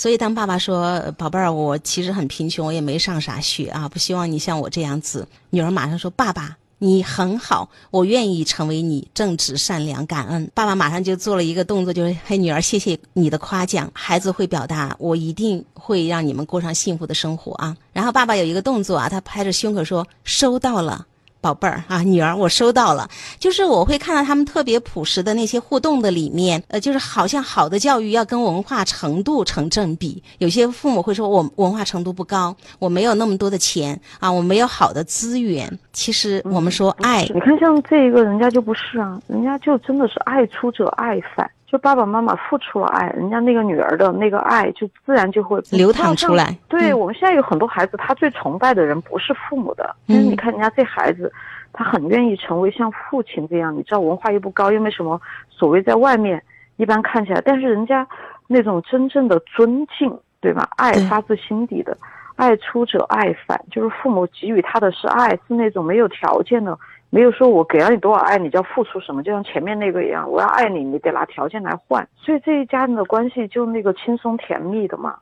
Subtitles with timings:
[0.00, 10.50] 所以当爸爸说：“宝贝儿，我其实很贫穷，我也没上啥学啊，不希望你像我这样子。”女儿马上说：“爸爸。”你很好，我愿意成为你正直、善良、感恩。
[10.54, 13.90] 爸爸马上就做了一个动作，就是嘿，女儿，谢谢你的夸奖。
[13.92, 17.76] 孩子会表达，我一定会让你们过上幸福的生活啊。
[17.92, 21.06] 然后爸爸有一个动作啊，他拍着胸口说：“收到了。”
[21.40, 23.08] 宝贝儿啊，女儿，我收到了。
[23.38, 30.22] 就是我会看到他们特别朴实的那些互动的里面，呃，就是好像好的教育要跟文化程度成正比。
[30.38, 35.78] 有些父母会说，我文化程度不高，我没有那么多的钱啊，我没有好的资源。
[35.92, 41.50] 其实我们说爱，你看像这一个人家就不是啊，人家就真的是爱出者爱返。
[41.70, 46.58] 就爸爸妈妈付出了爱，人家那个女儿的那个爱就自然就会流淌出来。
[46.68, 51.32] 对我们现在有很多孩子，他最崇拜的人不是父母的，但是你看人家这孩子，
[51.72, 53.72] 他很愿意成为像父亲这样。
[53.72, 56.42] 你知道文化又不高，又没什么所谓，在外面
[56.76, 58.04] 一般看起来，但是人家
[58.48, 60.68] 那种真正的尊敬，对吧？
[60.76, 61.96] 爱发自心底的，
[62.34, 66.76] 爱出者爱返，就是父母给予他的是爱，是那种没有条件的。
[67.10, 72.08] 没有说我给了你多少爱，你就要付出什么，就像前面那个一样，我要爱你，你得拿条件来换。
[72.16, 75.16] 所以这一家人的关系就那个轻松甜蜜的嘛。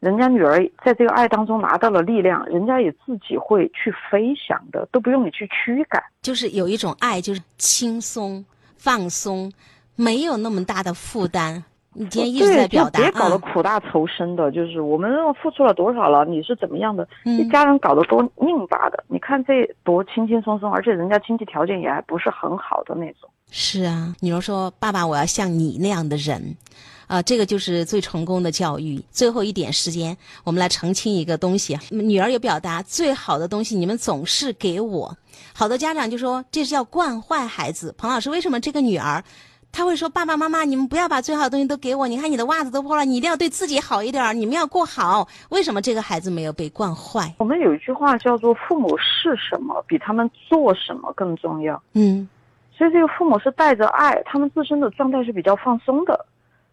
[0.00, 6.02] 人家女儿在这个爱当中拿到了力量，人家也自己会去飞翔的，都不用你去驱赶。
[6.22, 8.44] 就是有一种爱，就是轻松
[8.76, 9.52] 放松，
[9.96, 11.64] 没有那么大的负担。
[11.94, 17.06] 你今天一直在表达，别搞得苦大仇深的，就是我们付出了多少了，你是怎么样的？
[17.24, 23.30] 一家人搞得多拧巴的，你看这多轻轻松松，而且人家经济条件也还不是很好的那种。
[23.50, 26.56] 是啊，女儿说：“爸爸，我要像你那样的人。”
[27.06, 28.98] 啊，这个就是最成功的教育。
[29.10, 31.78] 最后一点时间，我们来澄清一个东西。
[31.90, 35.14] 女儿有表达最好的东西，你们总是给我。
[35.52, 37.94] 好多家长就说这是要惯坏孩子。
[37.98, 39.22] 彭老师，为什么这个女儿？
[39.76, 42.06] 他会说：“爸爸妈妈，你们不要把最好的东西都给我。
[42.06, 44.38] 你看你的袜子都破了，你一定要对自己好一点。
[44.38, 45.26] 你们要过好。
[45.50, 47.34] 为什么这个孩子没有被惯坏？
[47.38, 51.82] 我们有一句话叫做‘父母是什么，比他们做什么更重要’。
[51.94, 52.28] 嗯，
[52.72, 56.24] 所以这个父母是带着爱，他们自身的状态是比较放松的，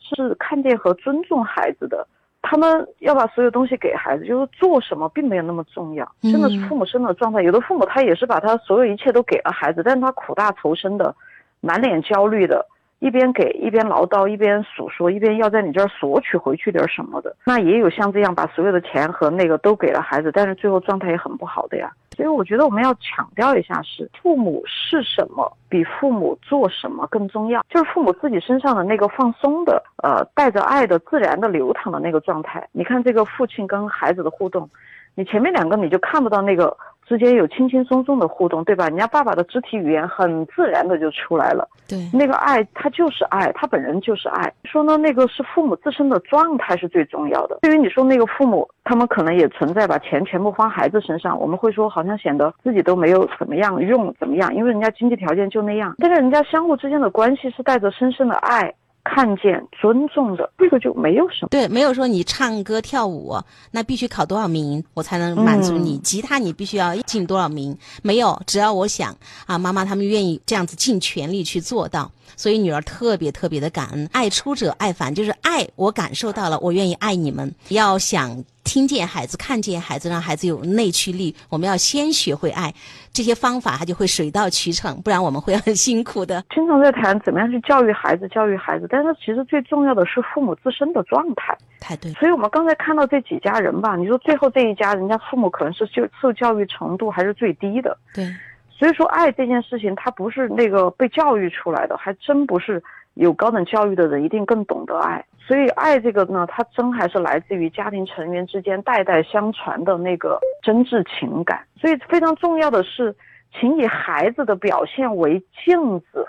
[0.00, 2.08] 是看见和尊重孩子的。
[2.40, 6.10] 他们要把所有东西给孩子，就是做什么并没有那么重要。
[6.22, 7.42] 真的是父母生的状态。
[7.42, 11.14] 有的父母他也是把他所有一切都给了孩子，但是他苦大仇深的，
[11.60, 12.66] 满脸焦虑的。”
[12.98, 21.92] 一边给一边唠叨，一边诉说，一边要在你这儿索取回去点什么的，那也有像这样把所有的钱和那个都给了孩子，但是最后状态也很不好的呀。
[22.16, 32.66] 所以我觉得我们要强调一下，是父母是什么比父母做什么更重要，就是父母自己身上的那个放松的，呃，带着爱的自然的流淌的那个状态。
[32.72, 34.66] 你看这个父亲跟孩子的互动，
[35.14, 36.74] 你前面两个你就看不到那个。
[37.06, 38.88] 之间有轻轻松松的互动，对吧？
[38.88, 41.68] 人家爸爸的肢体语言很自然的就出来了。
[41.88, 44.52] 对，那个爱，他就是爱，他本人就是爱。
[44.64, 47.58] 说呢，那个是父母自身的状态是最重要的。
[47.62, 55.94] 对于你说那个父母，他们可能也存在把钱全部花孩子身上，我们会说好像显得自己都没有怎么样用怎么样，因为人家经济条件就那样。
[55.98, 58.74] 但是人家相互之间的关系是带着深深的爱。
[59.08, 63.36] 看见尊重的这个就没有什么，对，没有说你唱歌跳舞
[63.70, 78.44] 那必须考多少名我才能满足你，吉他你必须要进多少名，没有，只要我想啊，妈妈他们愿意这样子尽全力去做到，所以女儿特别特别的感恩，爱出者爱返，就是爱我感受到了，我愿意爱你们，要想。
[78.66, 81.34] 听见孩子，看见孩子，让孩子有内驱力。
[81.48, 82.74] 我们要先学会爱，
[83.12, 86.44] 这些方法他就会水到渠成，不然我们会很辛苦的。
[86.52, 91.56] 经常在谈怎么样去教育孩子，教育孩子，但是其实最重要的是父母自身的状态。
[91.78, 92.10] 太对。
[92.14, 97.96] 所以我们刚才看到这几家人吧，你说最后这一家人家父母可能是就受教育程度还是最低的。
[98.12, 98.28] 对。
[98.68, 102.82] 所以说爱这件事情，它不是那个被教育出来的，还真不是
[103.14, 105.24] 有高等教育的人一定更懂得爱。
[105.46, 111.64] 所以，爱这个呢，它真还是来自于家庭成员之间代代相传的那个真挚情感。
[111.80, 113.14] 所以，非常重要的是，
[113.52, 116.26] 请以孩子的表现为镜子，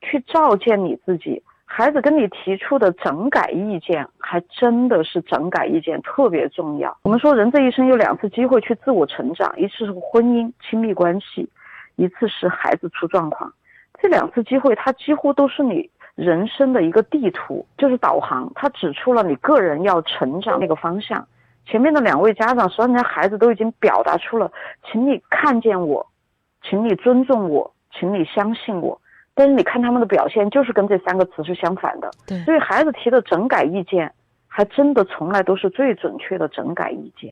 [0.00, 1.42] 去照见你自己。
[1.64, 6.96] 孩子跟你提出的整改意见，还真的是整改意见特别重要。
[7.02, 11.48] 我们说，人这一生有两次机会去自我成长，一次是婚姻亲密关系，
[11.96, 13.52] 一次是孩子出状况。
[14.00, 15.90] 这两次机会，它几乎都是你。
[16.14, 21.26] 人生的一个地图就是导航，它指出了你个人要成长那个方向。
[21.64, 24.50] 前面的两位家长，实际上孩子都已经表达出了，
[24.90, 26.04] 请你看见我，
[26.62, 29.00] 请你尊重我，请你相信我。
[29.34, 32.10] 但是你看他们的表现，就是跟这三个词是相反的。
[32.26, 34.12] 对，所以孩子提的整改意见，
[34.48, 37.30] 还真的从来都是最准确的整改意见。